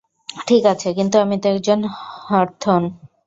[0.47, 1.79] ঠিক আছে, কিন্তু, আমি তো একজন
[2.25, 2.83] হথর্ন।